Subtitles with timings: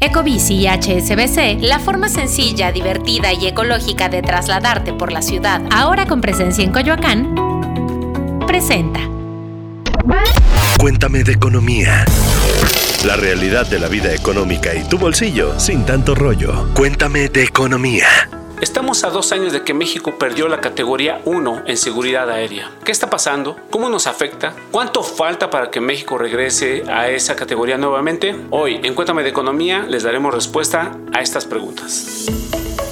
[0.00, 6.06] Ecobici y HSBC, la forma sencilla, divertida y ecológica de trasladarte por la ciudad, ahora
[6.06, 7.34] con presencia en Coyoacán,
[8.46, 9.00] presenta.
[10.78, 12.04] Cuéntame de economía.
[13.04, 16.72] La realidad de la vida económica y tu bolsillo sin tanto rollo.
[16.74, 18.06] Cuéntame de economía.
[18.60, 22.72] Estamos a dos años de que México perdió la categoría 1 en seguridad aérea.
[22.84, 23.56] ¿Qué está pasando?
[23.70, 24.52] ¿Cómo nos afecta?
[24.72, 28.34] ¿Cuánto falta para que México regrese a esa categoría nuevamente?
[28.50, 32.26] Hoy, en Cuéntame de Economía, les daremos respuesta a estas preguntas.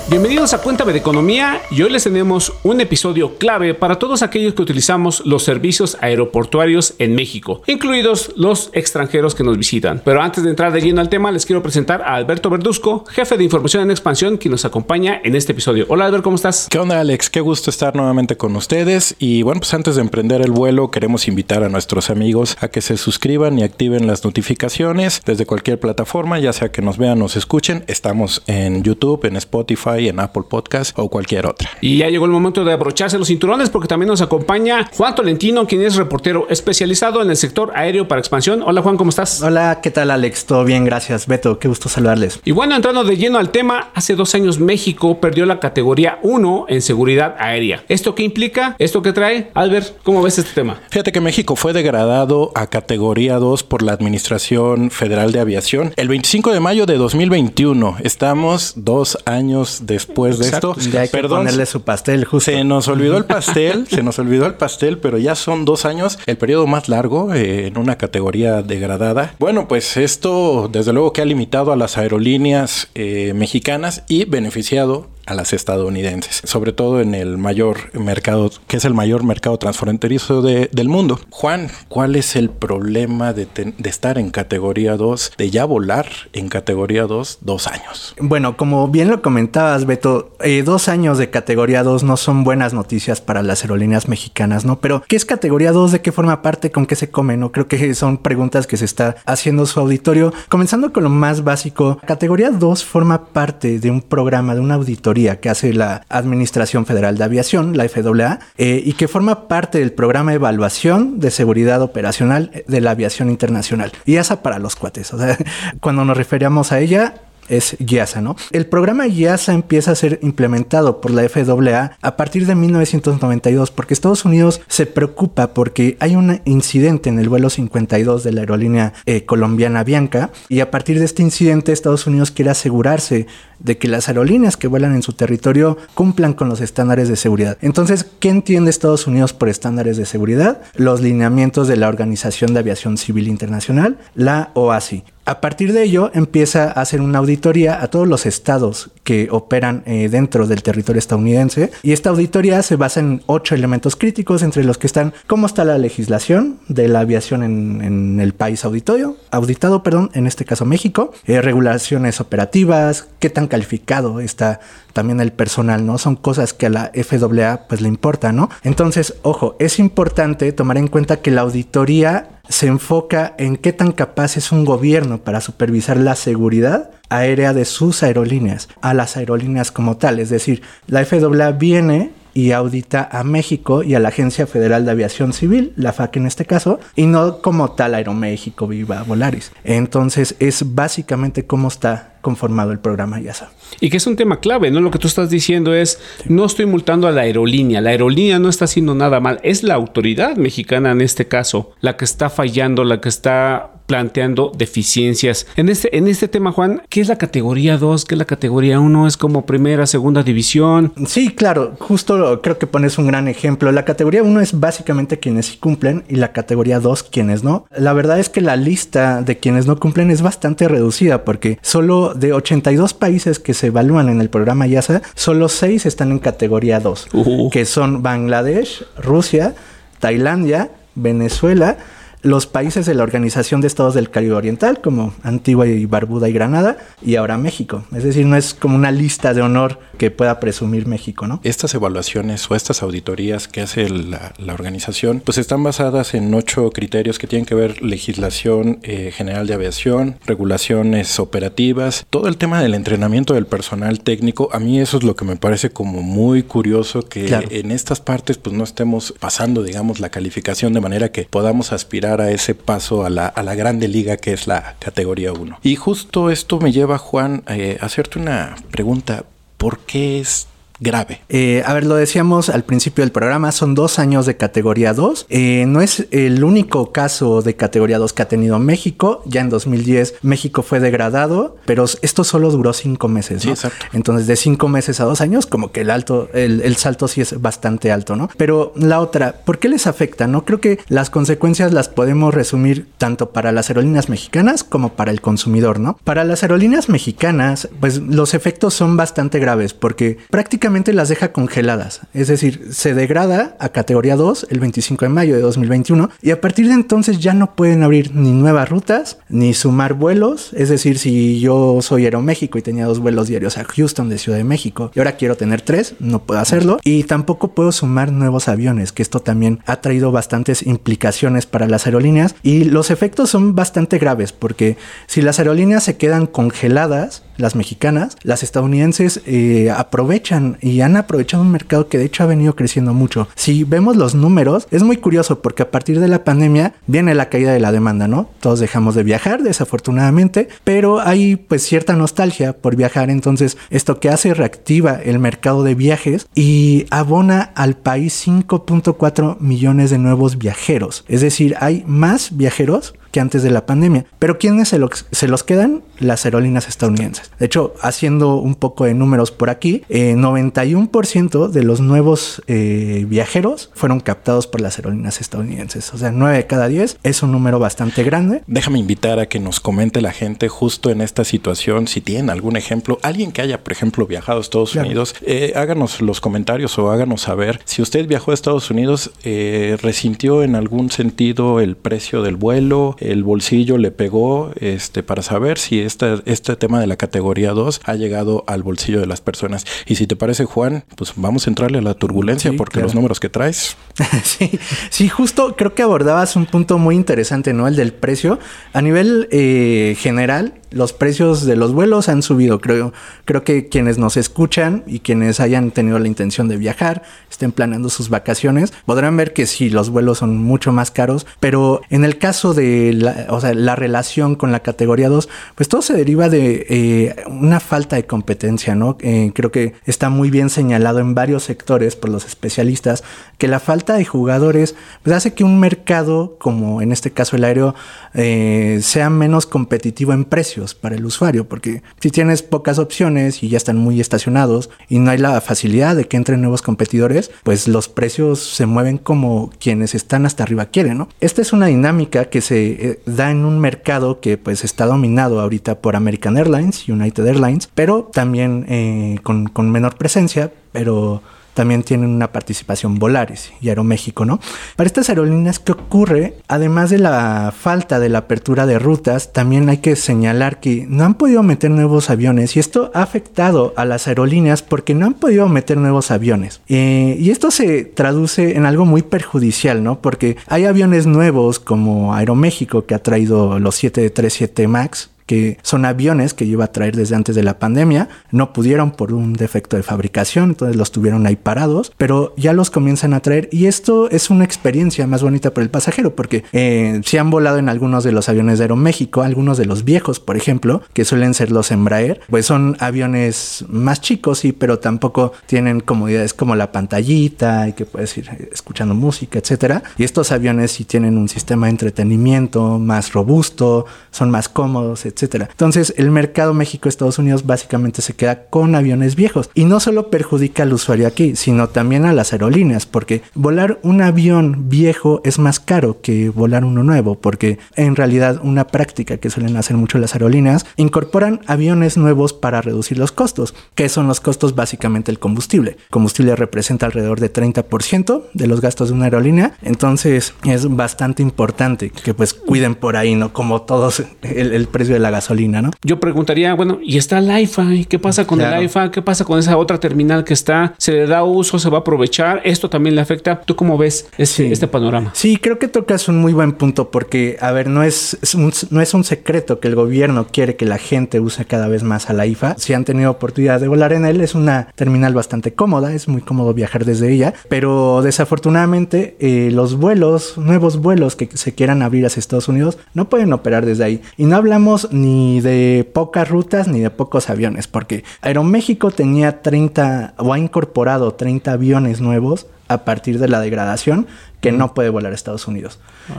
[0.09, 4.55] Bienvenidos a Cuéntame de Economía y hoy les tenemos un episodio clave para todos aquellos
[4.55, 10.01] que utilizamos los servicios aeroportuarios en México, incluidos los extranjeros que nos visitan.
[10.05, 13.37] Pero antes de entrar de lleno al tema, les quiero presentar a Alberto Verduzco, jefe
[13.37, 15.87] de información en expansión, quien nos acompaña en este episodio.
[15.89, 16.69] Hola Alberto, ¿cómo estás?
[16.71, 17.29] ¿Qué onda Alex?
[17.29, 21.27] Qué gusto estar nuevamente con ustedes y bueno, pues antes de emprender el vuelo queremos
[21.27, 26.39] invitar a nuestros amigos a que se suscriban y activen las notificaciones desde cualquier plataforma,
[26.39, 27.83] ya sea que nos vean se escuchen.
[27.89, 31.71] Estamos en YouTube, en Spotify, en Apple Podcast o cualquier otra.
[31.81, 35.67] Y ya llegó el momento de abrocharse los cinturones porque también nos acompaña Juan Tolentino,
[35.67, 38.63] quien es reportero especializado en el sector aéreo para expansión.
[38.65, 39.43] Hola Juan, ¿cómo estás?
[39.43, 40.47] Hola, ¿qué tal Alex?
[40.47, 41.27] Todo bien, gracias.
[41.27, 42.41] Beto, qué gusto saludarles.
[42.45, 46.67] Y bueno, entrando de lleno al tema, hace dos años México perdió la categoría 1
[46.69, 47.85] en seguridad aérea.
[47.89, 48.77] ¿Esto qué implica?
[48.79, 49.51] ¿Esto qué trae?
[49.55, 50.81] Albert, ¿cómo ves este tema?
[50.91, 56.09] Fíjate que México fue degradado a categoría 2 por la Administración Federal de Aviación el
[56.09, 57.97] 25 de mayo de 2021.
[58.03, 60.75] Estamos dos años después de esto.
[60.93, 62.51] Ya hay que ponerle su pastel, justo.
[62.51, 66.19] Se nos olvidó el pastel, se nos olvidó el pastel, pero ya son dos años,
[66.27, 69.35] el periodo más largo eh, en una categoría degradada.
[69.39, 75.07] Bueno, pues esto desde luego que ha limitado a las aerolíneas eh, mexicanas y beneficiado
[75.27, 80.41] a las estadounidenses, sobre todo en el mayor mercado, que es el mayor mercado transfronterizo
[80.41, 81.19] de, del mundo.
[81.31, 86.49] Juan, ¿cuál es el problema de, de, estar en categoría 2, de ya volar en
[86.49, 88.15] categoría 2 dos años?
[88.21, 92.73] Bueno, como bien lo comentabas, Beto, eh, dos años de categoría 2 no son buenas
[92.73, 94.81] noticias para las aerolíneas mexicanas, ¿no?
[94.81, 95.93] Pero, ¿qué es categoría 2?
[95.93, 96.71] ¿De qué forma parte?
[96.71, 97.37] ¿Con qué se come?
[97.37, 100.33] No creo que son preguntas que se está haciendo su auditorio.
[100.49, 105.16] Comenzando con lo más básico, categoría 2 forma parte de un programa, de un auditorio
[105.17, 109.93] que hace la Administración Federal de Aviación, la FAA, eh, y que forma parte del
[109.93, 113.93] programa de evaluación de seguridad operacional de la aviación internacional.
[114.05, 115.13] Y esa para los cuates.
[115.15, 115.37] O sea,
[115.81, 117.15] cuando nos referíamos a ella,
[117.49, 118.37] es YASA, ¿no?
[118.53, 123.95] El programa YASA empieza a ser implementado por la FAA a partir de 1992 porque
[123.95, 128.93] Estados Unidos se preocupa porque hay un incidente en el vuelo 52 de la aerolínea
[129.07, 133.27] eh, colombiana Bianca y a partir de este incidente Estados Unidos quiere asegurarse
[133.59, 137.57] de que las aerolíneas que vuelan en su territorio cumplan con los estándares de seguridad.
[137.63, 140.61] Entonces, ¿qué entiende Estados Unidos por estándares de seguridad?
[140.75, 145.05] Los lineamientos de la Organización de Aviación Civil Internacional, la OASI.
[145.29, 149.83] A partir de ello empieza a hacer una auditoría a todos los estados que operan
[149.85, 154.63] eh, dentro del territorio estadounidense y esta auditoría se basa en ocho elementos críticos entre
[154.63, 159.83] los que están cómo está la legislación de la aviación en, el país auditorio, auditado,
[159.83, 164.61] perdón, en este caso México, eh, regulaciones operativas, qué tan calificado está
[164.93, 165.99] también el personal, ¿no?
[165.99, 168.49] Son cosas que a la FAA pues le importa, ¿no?
[168.63, 173.93] Entonces, ojo, es importante tomar en cuenta que la auditoría se enfoca en qué tan
[173.93, 179.71] capaz es un gobierno para supervisar la seguridad aérea de sus aerolíneas, a las aerolíneas
[179.71, 180.19] como tal.
[180.19, 184.91] Es decir, la FAA viene y audita a México y a la Agencia Federal de
[184.91, 189.53] Aviación Civil, la FAC en este caso, y no como tal Aeroméxico, Viva Volaris.
[189.65, 193.53] Entonces es básicamente cómo está conformado el programa YASA.
[193.81, 194.83] Y que es un tema clave, ¿no?
[194.83, 198.51] Lo que tú estás diciendo es, no estoy multando a la aerolínea, la aerolínea no
[198.51, 202.85] está haciendo nada mal, es la autoridad mexicana en este caso la que está fallando,
[202.85, 205.47] la que está planteando deficiencias.
[205.57, 208.05] En este, en este tema, Juan, ¿qué es la categoría 2?
[208.05, 209.07] ¿Qué es la categoría 1?
[209.07, 210.93] ¿Es como primera, segunda división?
[211.07, 213.71] Sí, claro, justo creo que pones un gran ejemplo.
[213.73, 217.67] La categoría 1 es básicamente quienes sí cumplen y la categoría 2 quienes no.
[217.77, 222.15] La verdad es que la lista de quienes no cumplen es bastante reducida porque solo
[222.15, 226.81] de 82 países que se evalúan en el programa YASA, solo 6 están en categoría
[226.81, 227.51] 2, uh.
[227.51, 229.55] que son Bangladesh, Rusia,
[230.01, 231.77] Tailandia, Venezuela,
[232.23, 236.33] los países de la Organización de Estados del Caribe Oriental, como Antigua y Barbuda y
[236.33, 237.85] Granada, y ahora México.
[237.95, 241.41] Es decir, no es como una lista de honor que pueda presumir México, ¿no?
[241.45, 247.19] Estas evaluaciones o estas auditorías que hace la, organización, pues están basadas en ocho criterios
[247.19, 252.73] que tienen que ver legislación eh, general de aviación, regulaciones operativas, todo el tema del
[252.75, 254.49] entrenamiento del personal técnico.
[254.53, 258.39] A mí eso es lo que me parece como muy curioso que en estas partes
[258.39, 263.05] pues no estemos pasando, digamos, la calificación de manera que podamos aspirar a ese paso
[263.05, 265.59] a la, a la grande liga que es la categoría 1.
[265.63, 269.25] Y justo esto me lleva, Juan, eh, a hacerte una pregunta.
[269.57, 270.47] ¿Por qué es
[270.81, 271.23] grave.
[271.29, 275.27] Eh, a ver, lo decíamos al principio del programa, son dos años de categoría 2.
[275.29, 279.23] Eh, no es el único caso de categoría 2 que ha tenido México.
[279.27, 283.43] Ya en 2010 México fue degradado, pero esto solo duró cinco meses.
[283.43, 283.87] Sí, exacto.
[283.93, 287.21] Entonces, de cinco meses a dos años, como que el alto, el, el, salto sí
[287.21, 288.29] es bastante alto, ¿no?
[288.37, 290.27] Pero la otra, ¿por qué les afecta?
[290.27, 295.11] No creo que las consecuencias las podemos resumir tanto para las aerolíneas mexicanas como para
[295.11, 295.99] el consumidor, ¿no?
[296.05, 302.01] Para las aerolíneas mexicanas, pues los efectos son bastante graves porque prácticamente las deja congeladas.
[302.13, 306.41] Es decir, se degrada a categoría 2 el 25 de mayo de 2021 y a
[306.41, 310.53] partir de entonces ya no pueden abrir ni nuevas rutas ni sumar vuelos.
[310.55, 314.39] Es decir, si yo soy Aeroméxico y tenía dos vuelos diarios a Houston de Ciudad
[314.39, 316.79] de México y ahora quiero tener tres, no puedo hacerlo.
[316.83, 321.87] Y tampoco puedo sumar nuevos aviones, que esto también ha traído bastantes implicaciones para las
[321.87, 324.77] aerolíneas y los efectos son bastante graves porque
[325.07, 331.43] si las aerolíneas se quedan congeladas, las mexicanas, las estadounidenses eh, aprovechan y han aprovechado
[331.43, 333.29] un mercado que de hecho ha venido creciendo mucho.
[333.35, 337.29] Si vemos los números, es muy curioso porque a partir de la pandemia viene la
[337.29, 338.29] caída de la demanda, ¿no?
[338.41, 344.09] Todos dejamos de viajar, desafortunadamente, pero hay pues cierta nostalgia por viajar, entonces esto que
[344.09, 351.05] hace reactiva el mercado de viajes y abona al país 5.4 millones de nuevos viajeros.
[351.09, 354.07] Es decir, hay más viajeros antes de la pandemia.
[354.19, 354.81] Pero ¿quiénes se,
[355.11, 355.83] se los quedan?
[355.99, 357.31] Las aerolíneas estadounidenses.
[357.39, 363.07] De hecho, haciendo un poco de números por aquí, 91% eh, de los nuevos eh,
[363.09, 365.93] viajeros fueron captados por las aerolíneas estadounidenses.
[365.95, 368.43] O sea, 9 de cada 10 es un número bastante grande.
[368.47, 372.57] Déjame invitar a que nos comente la gente justo en esta situación, si tienen algún
[372.57, 376.91] ejemplo, alguien que haya, por ejemplo, viajado a Estados Unidos, eh, háganos los comentarios o
[376.91, 382.37] háganos saber si usted viajó a Estados Unidos, resintió en algún sentido el precio del
[382.37, 387.53] vuelo, el bolsillo le pegó este, para saber si este, este tema de la categoría
[387.53, 389.65] 2 ha llegado al bolsillo de las personas.
[389.87, 393.21] Y si te parece, Juan, pues vamos a entrarle a la turbulencia porque los números
[393.21, 393.77] que traes.
[394.25, 394.59] sí,
[394.91, 397.69] sí, justo creo que abordabas un punto muy interesante, ¿no?
[397.69, 398.39] El del precio.
[398.73, 402.61] A nivel eh, general, los precios de los vuelos han subido.
[402.61, 402.93] Creo,
[403.25, 407.89] creo que quienes nos escuchan y quienes hayan tenido la intención de viajar, estén planeando
[407.89, 412.19] sus vacaciones, podrán ver que sí, los vuelos son mucho más caros, pero en el
[412.19, 416.29] caso de la, o sea, la relación con la categoría 2, pues todo se deriva
[416.29, 418.97] de eh, una falta de competencia, ¿no?
[419.01, 423.05] Eh, creo que está muy bien señalado en varios sectores por los especialistas
[423.39, 427.45] que la falta de jugadores pues hace que un mercado, como en este caso el
[427.45, 427.75] aéreo,
[428.15, 433.49] eh, sea menos competitivo en precios para el usuario, porque si tienes pocas opciones y
[433.49, 437.69] ya están muy estacionados y no hay la facilidad de que entren nuevos competidores, pues
[437.69, 441.09] los precios se mueven como quienes están hasta arriba quieren, ¿no?
[441.21, 445.41] Esta es una dinámica que se eh, da en un mercado que pues está dominado
[445.41, 451.23] ahorita por American Airlines, United Airlines, pero también eh, con, con menor presencia, pero
[451.57, 454.39] también tienen una participación Volaris y Aeroméxico, ¿no?
[454.77, 456.35] Para estas aerolíneas, ¿qué ocurre?
[456.49, 461.05] Además de la falta de la apertura de rutas, también hay que señalar que no
[461.05, 465.15] han podido meter nuevos aviones y esto ha afectado a las aerolíneas porque no han
[465.15, 466.61] podido meter nuevos aviones.
[466.69, 470.01] Eh, y esto se traduce en algo muy perjudicial, ¿no?
[470.01, 476.35] Porque hay aviones nuevos como Aeroméxico que ha traído los 737 MAX que son aviones
[476.35, 478.09] que iba a traer desde antes de la pandemia.
[478.31, 482.71] No pudieron por un defecto de fabricación, entonces los tuvieron ahí parados, pero ya los
[482.71, 487.01] comienzan a traer y esto es una experiencia más bonita para el pasajero porque eh,
[487.05, 490.37] si han volado en algunos de los aviones de Aeroméxico, algunos de los viejos, por
[490.37, 495.81] ejemplo, que suelen ser los Embraer, pues son aviones más chicos, sí, pero tampoco tienen
[495.81, 499.83] comodidades como la pantallita y que puedes ir escuchando música, etcétera.
[499.99, 505.16] Y estos aviones sí tienen un sistema de entretenimiento más robusto, son más cómodos, etc
[505.17, 505.49] etcétera.
[505.51, 510.63] Entonces, el mercado México-Estados Unidos básicamente se queda con aviones viejos y no solo perjudica
[510.63, 515.59] al usuario aquí, sino también a las aerolíneas, porque volar un avión viejo es más
[515.59, 520.15] caro que volar uno nuevo, porque en realidad una práctica que suelen hacer mucho las
[520.15, 525.77] aerolíneas, incorporan aviones nuevos para reducir los costos, que son los costos básicamente el combustible.
[525.91, 531.91] Combustible representa alrededor de 30% de los gastos de una aerolínea, entonces es bastante importante
[531.91, 533.33] que pues cuiden por ahí, ¿no?
[533.33, 535.71] Como todos el, el precio de la gasolina, ¿no?
[535.83, 537.67] Yo preguntaría, bueno, ¿y está el IFA?
[537.89, 538.91] ¿Qué pasa con el IFA?
[538.91, 540.75] ¿Qué pasa con esa otra terminal que está?
[540.79, 541.59] ¿Se le da uso?
[541.59, 542.41] ¿Se va a aprovechar?
[542.45, 543.41] ¿Esto también le afecta?
[543.41, 545.11] ¿Tú cómo ves este, este panorama?
[545.15, 548.81] Sí, creo que tocas un muy buen punto porque, a ver, no es, un, no
[548.81, 552.13] es un secreto que el gobierno quiere que la gente use cada vez más a
[552.13, 552.57] la IFA.
[552.59, 556.23] Si han tenido oportunidad de volar en él, es una terminal bastante cómoda, es muy
[556.23, 562.07] cómodo viajar desde ella, pero desafortunadamente eh, los vuelos, nuevos vuelos que se quieran abrir
[562.07, 564.03] hacia Estados Unidos, no pueden operar desde ahí.
[564.17, 570.15] Y no hablamos ni de pocas rutas ni de pocos aviones, porque Aeroméxico tenía 30
[570.19, 574.07] o ha incorporado 30 aviones nuevos a partir de la degradación
[574.47, 575.79] que no puede volar a Estados Unidos.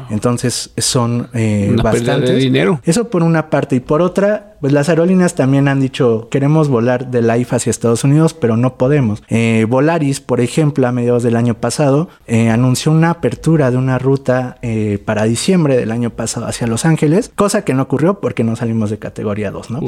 [0.10, 2.30] Entonces son eh, bastantes.
[2.32, 2.82] De dinero.
[2.84, 3.76] Eso por una parte.
[3.76, 7.70] Y por otra, pues las aerolíneas también han dicho, queremos volar de la IFA hacia
[7.70, 9.22] Estados Unidos, pero no podemos.
[9.30, 14.00] Eh, Volaris, por ejemplo, a mediados del año pasado, eh, anunció una apertura de una
[14.00, 18.44] ruta eh, para diciembre del año pasado hacia Los Ángeles, cosa que no ocurrió porque
[18.44, 19.80] no salimos de categoría 2, ¿no?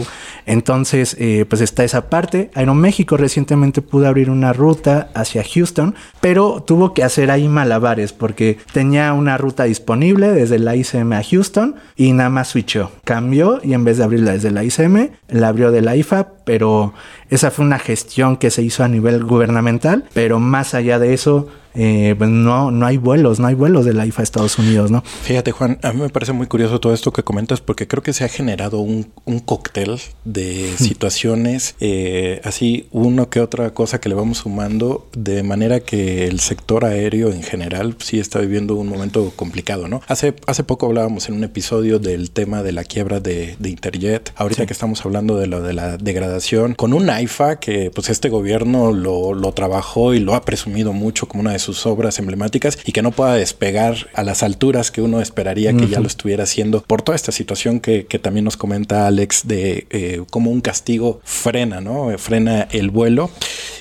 [0.45, 1.17] Entonces,
[1.49, 2.51] pues está esa parte.
[2.53, 8.28] Aeroméxico recientemente pudo abrir una ruta hacia Houston, pero tuvo que hacer ahí malabares porque
[8.71, 12.91] tenía una ruta disponible desde la ICM a Houston y nada más switchó.
[13.03, 16.93] Cambió y en vez de abrirla desde la ICM, la abrió de la IFA, pero
[17.29, 21.47] esa fue una gestión que se hizo a nivel gubernamental, pero más allá de eso,
[21.75, 24.91] eh, pues no, no hay vuelos, no hay vuelos de la IFA a Estados Unidos,
[24.91, 25.03] ¿no?
[25.23, 28.13] Fíjate, Juan, a mí me parece muy curioso todo esto que comentas porque creo que
[28.13, 34.09] se ha generado un, un cóctel de situaciones, eh, así uno que otra cosa que
[34.09, 38.87] le vamos sumando, de manera que el sector aéreo en general sí está viviendo un
[38.87, 40.01] momento complicado, ¿no?
[40.07, 44.65] Hace, hace poco hablábamos en un episodio del tema de la quiebra de, Interjet, ahorita
[44.65, 48.91] que estamos hablando de lo de la degradación, con un IFA que pues este gobierno
[48.91, 52.91] lo, lo trabajó y lo ha presumido mucho como una de sus obras emblemáticas y
[52.91, 56.81] que no pueda despegar a las alturas que uno esperaría que ya lo estuviera haciendo
[56.81, 61.79] por toda esta situación que, también nos comenta Alex de eh, cómo un castigo frena,
[61.79, 62.09] ¿no?
[62.17, 63.29] Frena el vuelo.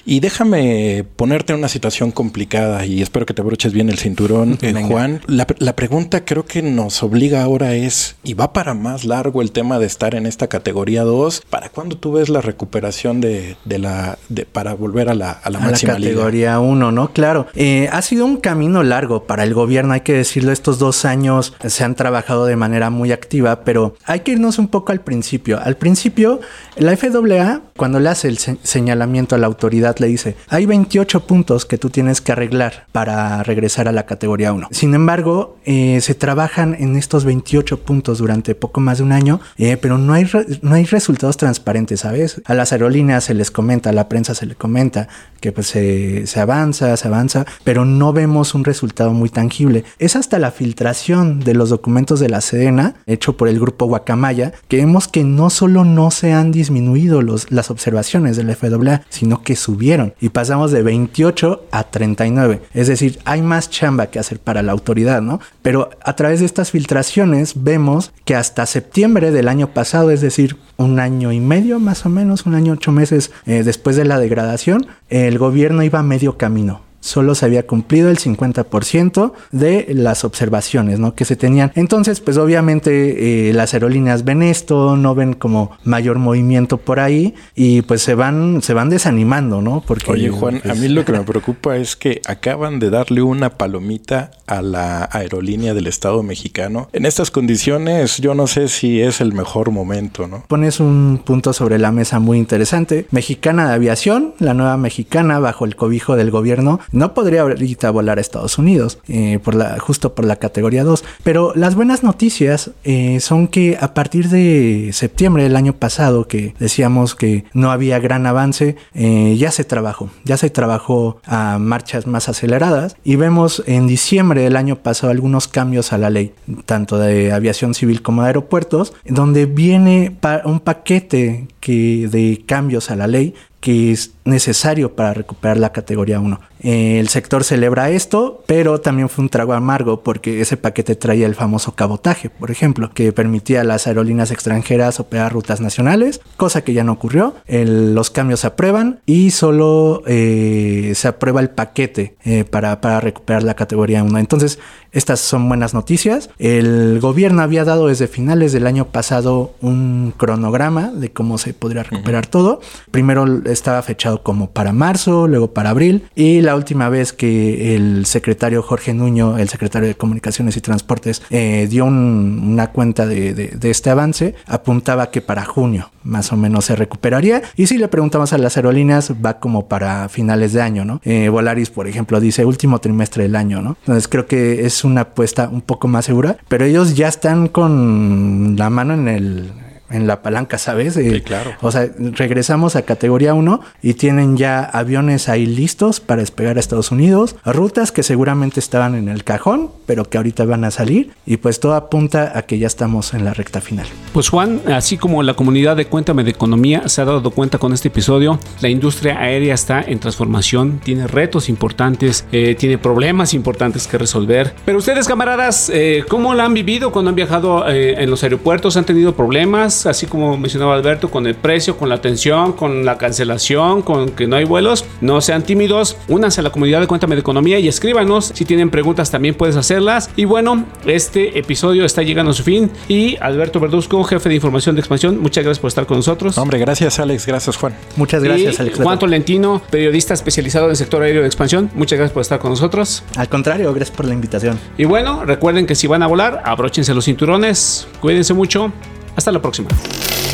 [0.04, 4.58] Y déjame ponerte en una situación complicada y espero que te broches bien el cinturón,
[4.62, 5.20] eh, Juan.
[5.26, 9.78] La, pregunta creo que nos obliga ahora es, ¿y va para más largo el tema
[9.78, 11.42] de estar en esta categoría 2?
[11.50, 15.58] ¿Para cuándo tú ves la recuperación de, la, de, para volver a la, a la
[15.60, 17.12] máxima categoría 1, ¿no?
[17.12, 17.46] Claro.
[17.54, 21.54] Eh, ha sido un camino largo para el gobierno, hay que decirlo, estos dos años
[21.64, 25.60] se han trabajado de manera muy activa, pero hay que irnos un poco al principio.
[25.60, 26.40] Al principio,
[26.76, 31.64] la FAA, cuando le hace el señalamiento a la autoridad, le dice, hay 28 puntos
[31.64, 34.68] que tú tienes que arreglar para regresar a la categoría 1.
[34.70, 39.40] Sin embargo, eh, se trabajan en estos 28 puntos durante poco más de un año,
[39.56, 40.28] eh, pero no hay,
[40.62, 42.42] no hay resultados transparentes, ¿sabes?
[42.44, 45.08] A las aerolíneas se les comenta, a la prensa se le comenta
[45.40, 49.84] que pues se, se avanza, se avanza, pero no vemos un resultado muy tangible.
[49.98, 54.52] Es hasta la filtración de los documentos de la Sedena, hecho por el grupo Guacamaya,
[54.68, 59.42] que vemos que no solo no se han disminuido los, las observaciones del FAA, sino
[59.42, 62.62] que subieron y pasamos de 28 a 39.
[62.74, 65.40] Es decir, hay más chamba que hacer para la autoridad, ¿no?
[65.68, 70.56] Pero a través de estas filtraciones vemos que hasta septiembre del año pasado, es decir,
[70.78, 74.18] un año y medio más o menos, un año ocho meses eh, después de la
[74.18, 80.24] degradación, el gobierno iba a medio camino solo se había cumplido el 50% de las
[80.24, 81.14] observaciones ¿no?
[81.14, 81.72] que se tenían.
[81.74, 87.34] Entonces, pues obviamente eh, las aerolíneas ven esto, no ven como mayor movimiento por ahí
[87.54, 89.82] y pues se van, se van desanimando, ¿no?
[89.86, 93.50] Porque, Oye, Juan, a mí lo que me preocupa es que acaban de darle una
[93.50, 96.88] palomita a la aerolínea del Estado mexicano.
[96.92, 100.44] En estas condiciones, yo no sé si es el mejor momento, ¿no?
[100.48, 103.06] Pones un punto sobre la mesa muy interesante.
[103.10, 108.18] Mexicana de Aviación, la nueva mexicana bajo el cobijo del gobierno, no podría ahorita volar
[108.18, 111.04] a Estados Unidos, eh, por la, justo por la categoría 2.
[111.22, 116.54] Pero las buenas noticias eh, son que a partir de septiembre del año pasado, que
[116.58, 122.06] decíamos que no había gran avance, eh, ya se trabajó, ya se trabajó a marchas
[122.06, 126.34] más aceleradas y vemos en diciembre del año pasado algunos cambios a la ley,
[126.66, 132.96] tanto de aviación civil como de aeropuertos, donde viene un paquete que, de cambios a
[132.96, 136.40] la ley que es necesario para recuperar la categoría 1.
[136.60, 141.34] el sector celebra esto, pero también fue un trago amargo porque ese paquete traía el
[141.34, 146.72] famoso cabotaje, por ejemplo, que permitía a las aerolíneas extranjeras operar rutas nacionales, cosa que
[146.72, 147.34] ya no ocurrió.
[147.48, 153.42] los cambios se aprueban y solo eh, se aprueba el paquete eh, para, para recuperar
[153.42, 154.18] la categoría 1.
[154.18, 154.58] Entonces,
[154.92, 156.30] estas son buenas noticias.
[156.38, 161.82] El gobierno había dado desde finales del año pasado un cronograma de cómo se podría
[161.82, 162.60] recuperar todo.
[162.90, 166.08] Primero estaba fechado como para marzo, luego para abril.
[166.14, 171.22] Y la última vez que el secretario Jorge Nuño, el secretario de Comunicaciones y Transportes,
[171.30, 176.74] eh, dio una cuenta de, este avance, apuntaba que para junio más o menos se
[176.74, 177.42] recuperaría.
[177.54, 181.00] Y si le preguntamos a las aerolíneas, va como para finales de año, ¿no?
[181.04, 183.76] Eh, Volaris, por ejemplo, dice último trimestre del año, ¿no?
[183.80, 188.56] Entonces creo que es una apuesta un poco más segura, pero ellos ya están con
[188.56, 189.52] la mano en el
[189.90, 190.94] en la palanca, ¿sabes?
[190.94, 191.52] sí, eh, claro.
[191.60, 196.60] O sea, regresamos a categoría 1 y tienen ya aviones ahí listos para despegar a
[196.60, 201.12] Estados Unidos, rutas que seguramente estaban en el cajón, pero que ahorita van a salir
[201.26, 203.86] y pues todo apunta a que ya estamos en la recta final.
[204.12, 207.72] Pues Juan, así como la comunidad de Cuéntame de Economía se ha dado cuenta con
[207.72, 213.86] este episodio, la industria aérea está en transformación, tiene retos importantes, eh, tiene problemas importantes
[213.86, 214.54] que resolver.
[214.64, 218.76] Pero ustedes, camaradas, eh, ¿cómo la han vivido cuando han viajado en los aeropuertos?
[218.76, 219.77] ¿Han tenido problemas?
[219.86, 224.26] Así como mencionaba Alberto, con el precio, con la atención, con la cancelación, con que
[224.26, 224.84] no hay vuelos.
[225.00, 228.32] No sean tímidos, únanse a la comunidad de Cuéntame de Economía y escríbanos.
[228.34, 230.10] Si tienen preguntas también puedes hacerlas.
[230.16, 232.70] Y bueno, este episodio está llegando a su fin.
[232.88, 236.36] Y Alberto Verduzco, jefe de información de expansión, muchas gracias por estar con nosotros.
[236.38, 237.74] Hombre, gracias Alex, gracias Juan.
[237.96, 238.78] Muchas gracias Alex.
[238.78, 242.50] Juan Tolentino, periodista especializado en el sector aéreo de expansión, muchas gracias por estar con
[242.50, 243.02] nosotros.
[243.16, 244.58] Al contrario, gracias por la invitación.
[244.76, 248.72] Y bueno, recuerden que si van a volar, abróchense los cinturones, cuídense mucho.
[249.18, 249.68] Hasta la próxima.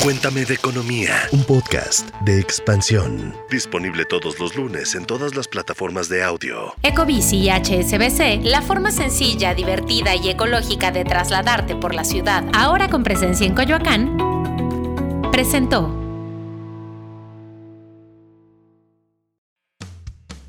[0.03, 3.35] Cuéntame de Economía, un podcast de expansión.
[3.51, 6.75] Disponible todos los lunes en todas las plataformas de audio.
[6.83, 12.91] Ecobici y HSBC, la forma sencilla, divertida y ecológica de trasladarte por la ciudad, ahora
[12.91, 14.19] con presencia en Coyoacán,
[15.33, 15.91] presentó.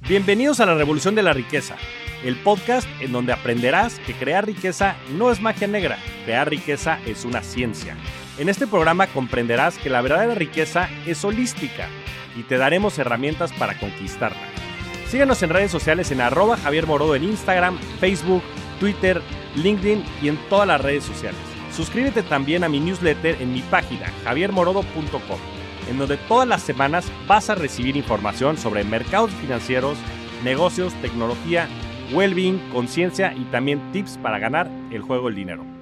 [0.09, 1.77] Bienvenidos a la Revolución de la Riqueza,
[2.25, 7.23] el podcast en donde aprenderás que crear riqueza no es magia negra, crear riqueza es
[7.23, 7.95] una ciencia.
[8.37, 11.87] En este programa comprenderás que la verdadera riqueza es holística
[12.35, 14.41] y te daremos herramientas para conquistarla.
[15.07, 18.43] Síguenos en redes sociales en arroba Javier Morodo en Instagram, Facebook,
[18.79, 19.21] Twitter,
[19.55, 21.39] LinkedIn y en todas las redes sociales.
[21.73, 25.39] Suscríbete también a mi newsletter en mi página javiermorodo.com,
[25.89, 29.97] en donde todas las semanas vas a recibir información sobre mercados financieros,
[30.43, 31.69] negocios, tecnología,
[32.11, 35.74] well-being, conciencia y también tips para ganar el juego del dinero.